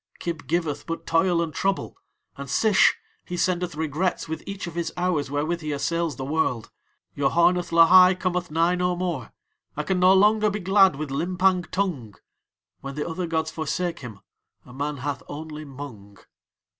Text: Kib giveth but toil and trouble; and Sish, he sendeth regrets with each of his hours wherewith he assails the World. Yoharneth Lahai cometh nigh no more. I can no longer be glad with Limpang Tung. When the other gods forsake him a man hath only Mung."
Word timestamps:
Kib 0.17 0.47
giveth 0.47 0.87
but 0.87 1.05
toil 1.05 1.43
and 1.43 1.53
trouble; 1.53 1.95
and 2.35 2.49
Sish, 2.49 2.95
he 3.23 3.37
sendeth 3.37 3.75
regrets 3.75 4.27
with 4.27 4.41
each 4.47 4.65
of 4.65 4.73
his 4.73 4.91
hours 4.97 5.29
wherewith 5.29 5.61
he 5.61 5.71
assails 5.71 6.15
the 6.15 6.25
World. 6.25 6.71
Yoharneth 7.15 7.69
Lahai 7.71 8.15
cometh 8.19 8.49
nigh 8.49 8.73
no 8.73 8.95
more. 8.95 9.31
I 9.77 9.83
can 9.83 9.99
no 9.99 10.11
longer 10.15 10.49
be 10.49 10.59
glad 10.59 10.95
with 10.95 11.11
Limpang 11.11 11.69
Tung. 11.69 12.15
When 12.79 12.95
the 12.95 13.07
other 13.07 13.27
gods 13.27 13.51
forsake 13.51 13.99
him 13.99 14.21
a 14.65 14.73
man 14.73 14.97
hath 14.97 15.21
only 15.29 15.65
Mung." 15.65 16.17